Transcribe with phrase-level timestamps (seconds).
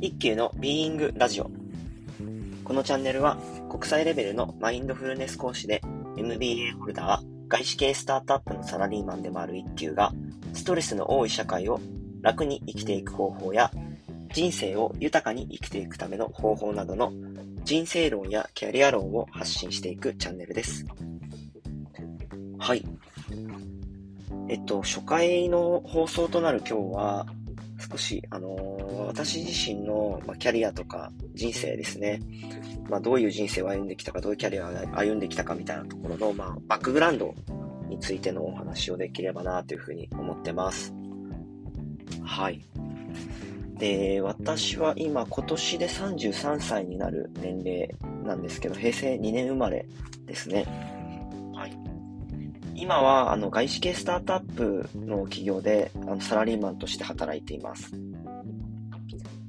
[0.00, 1.50] 一級のビーイングラジオ。
[2.64, 3.36] このチャンネルは
[3.68, 5.82] 国際レベルのマインドフルネス講師で
[6.16, 10.12] MBA ホルダー、外資系スタートアップのサラリーマンでもある一級が
[10.54, 11.80] ストレスの多い社会を
[12.22, 13.70] 楽に生きていく方法や
[14.32, 17.12] 人生を豊かに生きていくための方法などの
[17.64, 20.86] 人生論やキャリア論を発信していくチャンネルです。
[22.58, 22.86] はい。
[24.48, 27.26] えっと、初回の放送となる今日は、
[27.80, 32.20] 少し、あのー、私自身の、まキャリアとか人生ですね、
[32.88, 37.34] まあ、どういう人生を歩んできたか、どういうキャリアを歩んできたかみたいなところの、まあ、バックグラウンド
[37.88, 40.94] についてのお話をできればなというふうに思ってます。
[42.22, 42.64] はい。
[43.78, 47.88] で、私は今、今年で33歳になる年齢
[48.24, 49.86] なんですけど、平成2年生まれ
[50.26, 50.99] ですね。
[52.80, 57.92] 今は、あの、外資系スタートアップの企業で、あの、サラリーマンとして働いています。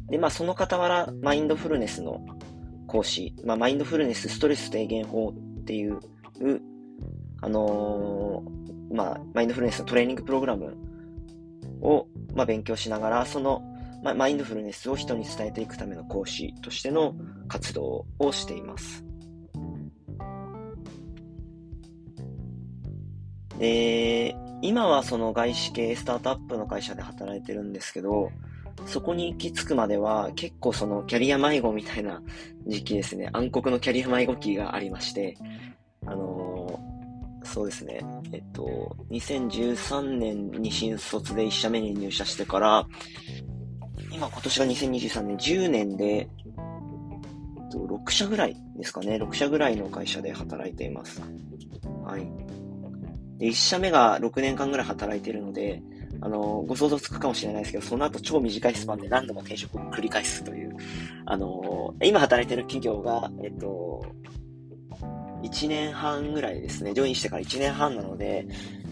[0.09, 2.25] で、まあ、その傍ら、マインドフルネスの
[2.87, 6.01] 講師、まあ、マインドフルネスストレス低減法っていう、
[7.41, 10.75] あのー、まあ、マインドフルネスのトレーニングプログラム
[11.79, 13.63] を、まあ、勉強しながら、その、
[14.03, 17.15] まあ、マインドフルネスを人に伝えていくための講師としての
[17.47, 19.05] 活動をしています。
[23.61, 28.31] で、今はその外資系スタートアップの会社で働いてるんですけど、
[28.87, 32.23] そこに行き着くまでは結構そのキャリア迷子みたいな
[32.65, 35.37] 時期ですね、暗黒のキャリア迷子期がありまして、
[36.07, 38.01] あのー、そうですね、
[38.31, 42.87] えっと、2013年に新卒で1社目に入社してから、
[44.11, 46.27] 今今年が2023年10年で、えっ
[47.71, 51.21] と、6社ぐらいですかね、6社ぐらいの会社で働いています。
[52.03, 52.60] はい。
[53.41, 55.81] で、1社目が6年間ぐらい働いてるので、
[56.21, 60.77] あの、ご想像つくかもしれないですけど、その後超短いスパンで何度も転職を繰り返すという、
[61.25, 64.05] あの、今働いてる企業が、えっと、
[65.41, 68.45] 1年半ぐらいですね、ジョインしてから1年半なので、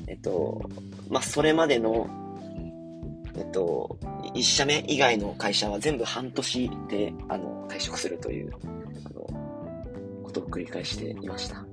[0.07, 0.67] えっと、
[1.09, 2.09] まあ、それまでの、
[3.35, 3.99] えっと、
[4.33, 8.51] 1社目以外の会社は全部半年で、あの、退職するという、
[9.05, 11.63] あの、ことを繰り返していました。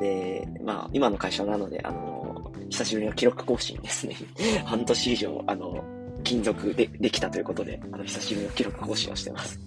[0.00, 4.16] で、まあ、今の会社なので、あの、久しぶりの記録更新ですね。
[4.64, 5.84] 半年以上、あの、
[6.24, 9.60] 勤続でできたということで、あの、久しぶりの記録更新をしてます。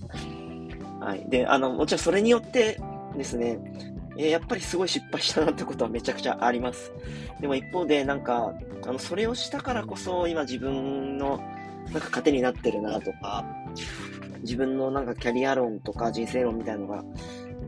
[1.00, 1.30] はい。
[1.30, 2.80] で、あの、もちろんそれによって
[3.16, 3.59] ですね、
[4.18, 6.91] えやっぱりすごい失敗したなってことはめちゃくちゃあります。
[7.41, 8.53] でも一方で、なんか、
[8.88, 11.40] あの、それをしたからこそ、今自分の、
[11.91, 13.46] なんか糧になってるなとか、
[14.41, 17.03] 自分のなんかキャリア論とか人生論みたいなのが、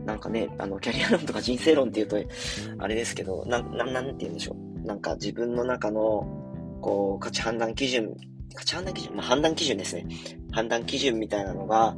[0.08, 2.32] なんかね、あの、キャリア論とか人生論って言うと、
[2.78, 4.86] あれですけど、な、な、なんて言うんでしょう。
[4.86, 6.26] なんか自分の中の、
[6.80, 8.16] こう、価値判断基準、
[8.54, 10.06] 価値判断基準、まあ、判断基準ですね。
[10.50, 11.94] 判断基準みたいなのが、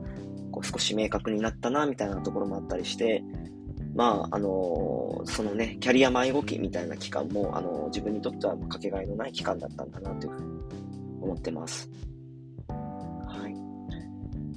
[0.51, 3.23] こう、少し明確になったな、みたいなところもあったりして、
[3.95, 10.47] まあ、あのそのね、キャリア迷子期みたいな期間も、あの自分にとってはかけがえのない期間だったんだな、というふうに
[11.23, 11.89] 思ってます。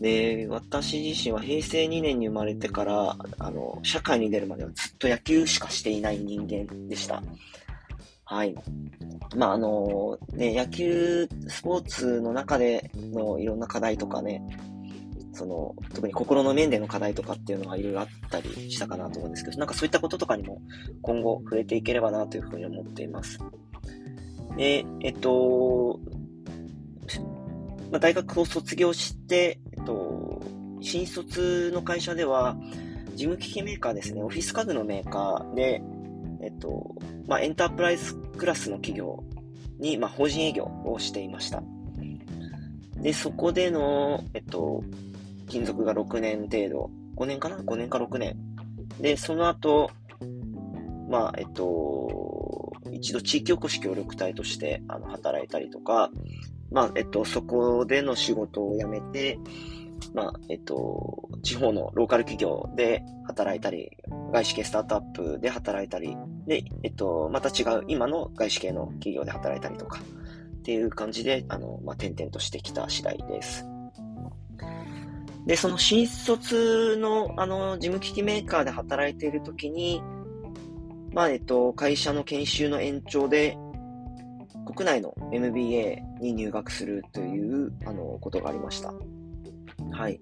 [0.04, 7.24] で、私自身は平成2年に生まれてから、あの、社会に出るまではずっと野球しかしていない人間でした。
[8.26, 8.54] はい。
[9.38, 14.44] まあ、あの、ね、野球、スポーツの中でのいろんな課題とかね、
[15.32, 20.62] その、特に心の面での課題とかっていうのがいろいろあったりしたかなと思うんですけど、なんかそういったこととかにも
[21.02, 23.40] 今後触れていければなというふうに思っています。
[24.58, 25.98] で、えっと、
[27.94, 30.42] まあ、大学を卒業して、えっと、
[30.82, 32.58] 新卒の会社では、
[33.14, 35.84] 事務機器メーカーですね、オフィス家具のメーカーで、
[36.42, 36.96] えっと、
[37.28, 39.24] まあ、エンタープライズクラスの企業
[39.78, 41.62] に、まあ、法人営業をしていました。
[42.96, 44.84] で、そこでの、えっと、
[45.46, 48.36] 勤続が6年程度、5年かな ?5 年か6年。
[49.02, 49.92] で、その後、
[51.12, 56.10] まあ、えっと、一度地域おこし協力隊としてあの働いたりとか、
[56.74, 59.40] まあ、えっと、そこでの仕事を辞めて、
[60.14, 63.92] まあ、えっと、地方のローカル企業で働いたり、
[64.32, 66.18] 外資系スタートアップで働いたり、
[66.48, 73.66] で、えっと、また違う今の外資系の企業で働いたりとか、っていう感じで、あの、まあ、転々としてきた次第です。
[75.46, 80.02] で、その新卒の、あの、事務機器メーカーで働いているときに、
[81.12, 83.58] まあ、えっと、会社の研修の延長で、
[84.66, 88.94] 国内の MBA に入学するという、あの、ことがありました。
[89.92, 90.20] はい。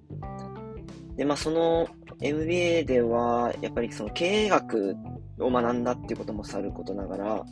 [1.15, 1.87] で、まあ、その
[2.21, 4.95] MBA では、やっぱりその経営学
[5.39, 7.45] を学んだっていうこともさることながら、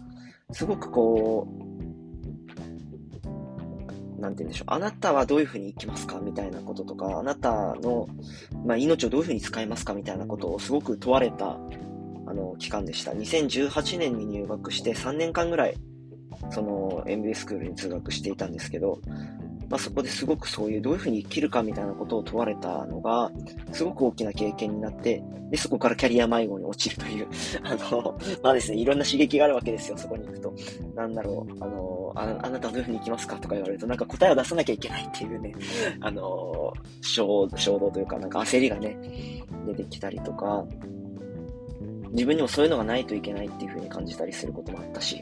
[0.51, 1.69] すごくこう、
[4.19, 8.07] なんて言うんでしょう、あなたはどういうふうに生きますかみたいなこととか、あなたの、
[8.65, 11.57] まあ、命をどういうふうに使いますかみたいなことをすごく問われた、
[12.27, 13.12] あの、期間でした。
[13.12, 15.77] 2018年に入学して3年間ぐらい、
[16.50, 19.00] その MBA スクールに通学していたんですけど、
[19.69, 23.31] まあ、そこですごくそういうどういうふうに生きるかみたいなことを問われたのが、
[23.71, 27.27] すごく大きな経験になって、で、そこからキャリア迷子に落ちるという、
[27.63, 30.53] あの、まあですね、いろんな刺激があるわけですよ、そこに行くと。
[30.95, 35.53] なんだろう、あの、ああなたどういうふうに行きますかとか言われると、なんか答えを出さなきゃいけないっていうね、
[36.01, 38.97] あの、衝動というか、なんか焦りがね、
[39.68, 40.65] 出てきたりとか、
[42.12, 45.21] 自分にもそういうのがないといけないっていうふうに感じたりすることもあったし、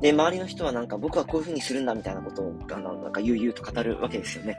[0.00, 4.58] で、周りの人はなんか僕はこういう風にするんだみたいなことを、あの、なんか悠々と語るわけですよね。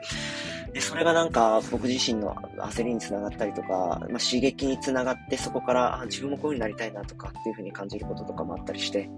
[0.74, 9.10] で、それがなんか僕自身の焦りにつながったりとか、まあ、刺激につながってそこからあ自分もこういう風になりたいなとかっていう風に感じることとかもあったりして、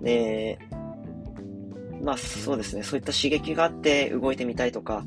[0.00, 0.58] で、
[2.02, 5.04] まあそうですね、そういった刺激があって動いてみたいとか、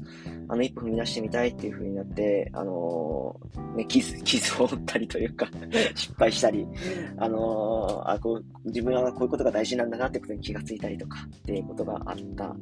[0.49, 5.49] あの、一歩踏み出してみたいっていう風になって、あのー、ね、傷、 傷を負ったりというか
[5.95, 6.67] 失敗したり、
[7.17, 12.55] あのー、あ、こう、自分はこういうことが大事なんだなってことに気がついたりとかっていうことがあったっ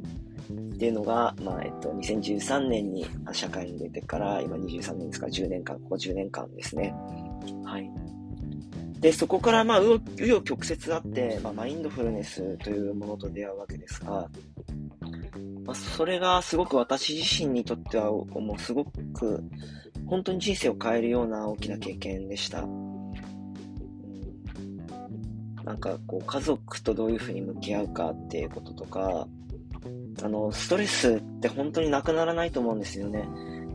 [0.78, 6.94] ていうのが、まあ、えっと、2013年に社会に出てから、今23年ですから10年間、ここ10年間ですね。
[7.64, 7.90] はい。
[9.00, 14.30] で、そこからまあ、う余曲折あって、まあ、マインドフルネスというものと出会うわけですが、
[15.66, 19.44] まあ、それがすごく私自身にとっては、もうすごく、
[20.06, 22.64] 本当に人生を変えるような大きな経験でした。
[25.64, 29.28] なんかこう、家族とどういうふうに向き合うかっていうこととか、
[30.22, 33.28] あの、ストレスって本当になくならないと思うんですよね。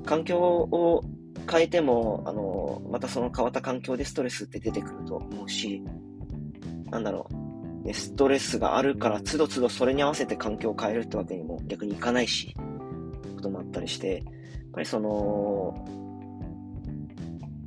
[0.06, 1.02] 環境を
[1.50, 5.82] 変えても、あの、またその変わった環境でストレスって出てくると思うし、
[6.90, 7.34] なんだろう、
[7.92, 12.54] ストレスがあるから、つどつどそれに合わせて環境を変えるってわけにも逆にいかないし、
[13.36, 14.24] こともあったりして、やっ
[14.72, 15.86] ぱりその、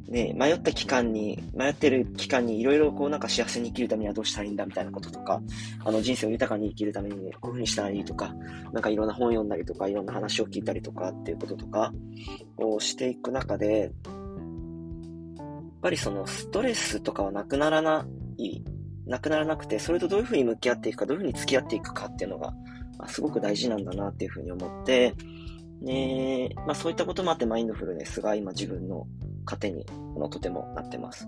[0.07, 5.41] ね、迷った期間に、迷ってる期間にいろいろこうなんか幸せに生きるためにはどうしたらいいんだみたいなこととか、
[5.83, 8.35] あの人生を豊かに生きるために、こういうふうにしたらいいとか、
[8.71, 11.91] なんかいろんな本読んだりとか、いろんな話を聞いたりとかっていうこととか
[12.57, 13.91] をしていく中で、やっ
[15.81, 18.05] ぱりそのストレスとかはなくならな
[18.37, 18.61] い
[19.05, 22.53] なくならなくて、それとどういうふうに向き合っていくか、どういうふうに付き合っていくかっていうのが、
[22.97, 25.13] ま、すごく大事なんだなっていうふうに思って、
[25.81, 29.05] ねまあ、そういったこともあってマインドフルネスが今自分の
[29.45, 29.85] 糧に
[30.17, 31.27] のとてもなってます。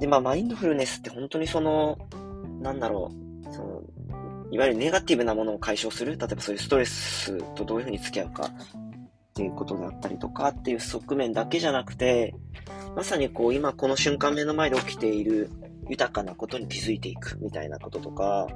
[0.00, 1.98] で、まあ、マインドフルネスって本当にその、
[2.60, 3.10] なんだろ
[3.44, 3.82] う、その、
[4.50, 12.34] いわゆるネガティブなものを解消する、例えばそういうストレスとどういうふうに付き合うかっていうことであったりとかっていう側面だけじゃなくて、
[12.96, 15.50] まさにこう今この瞬間目の前で起きている
[15.90, 18.46] 豊かなことに気づいていくみたいなこととか、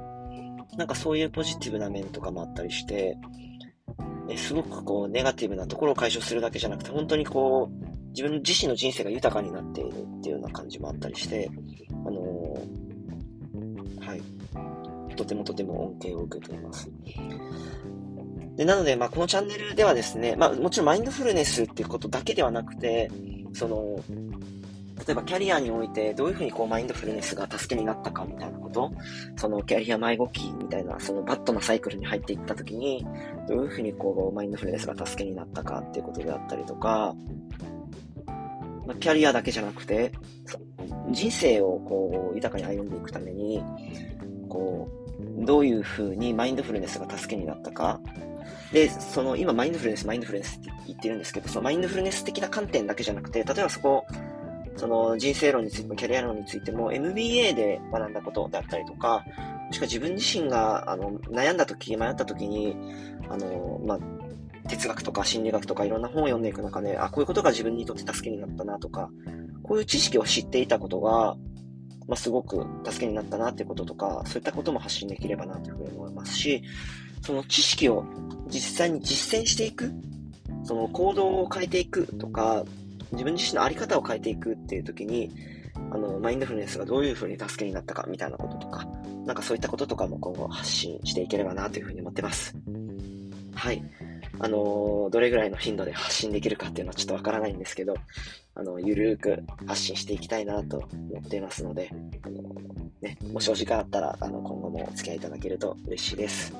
[0.77, 3.17] なんかそういうポジティブな面とかもあったりして、
[4.27, 11.51] ね、すごくこうネガティブなところを解消するだけじゃなくて、本当にこう、自分自身の人生が豊かになっているっていうような感じもあったりして、
[11.91, 15.15] あのー、はい。
[15.15, 16.89] とてもとても恩恵を受けています。
[18.55, 23.11] で、なので、まあ、このチャンネルではですね、まあ、もちろんマインドフルネスっていうことだけではなくて、
[23.53, 23.99] その、
[24.97, 28.91] 例えばキャリアにおいてどういうふうにこうマインドフルネスが助けになったかみたいなこと、
[29.35, 33.05] そのキャリア迷子期みたいな、そのバットなサイクルに入っていった時に、
[33.47, 37.13] どういうふうにこうマインドフルネスが助けになったかっていうことであったりとか、
[38.87, 40.11] まあ、キャリアだけじゃなくて、
[41.11, 43.63] 人生をこう豊かに歩んでいくために、
[44.47, 44.87] こ
[45.41, 47.99] う、どういうふうにマインドフルネスが助けになったか、
[48.71, 54.05] で、その今マインドフルネス、マインドフルネスって言ってるんですけど、そのマインドフルネス的な観点だけじゃなくて、例えばそこ、
[54.75, 59.25] その人生論についてもキャリア論についても MBA で学んだことであったりとか、
[59.67, 62.75] もしくは自分自身があの悩んだ時、迷った時に、
[63.29, 63.99] あの、まあ、
[64.67, 69.09] 哲学とか心理学とかいろんな本を読んでいく中で、あ、こういうことが自分にとって助けになったなとか、
[69.63, 71.35] こういう知識を知っていたことが、
[72.07, 76.63] まあ、すごく助けになったなってこととか、そういったことも発信できればなというふうに思いますし、
[77.21, 78.05] その知識を
[78.47, 79.91] 実際に実践していく、
[80.63, 82.63] その行動を変えていくとか、
[83.15, 85.31] 自分自身の在り方を変えていくっていう時に、
[85.91, 88.87] あの、マインドフルネスがどういう風に助けになったかみたいなこととか、
[89.25, 92.55] なんかそういったこととかも今後発信していければなというふうに思ってます。
[93.55, 93.83] はい。
[94.39, 97.95] あの、どれぐらいの頻度で発信できるかっていうのはちょっとわからないんですけど、
[98.53, 100.77] あの、ゆるーく発信していきたいなと
[101.11, 101.89] 思っていますので、
[102.21, 102.43] あの、
[103.01, 106.53] ね、もしお時間あったら、あの、今後もお付き合いいただけると嬉しいです。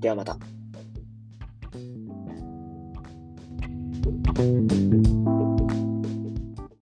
[0.00, 0.38] ではまた。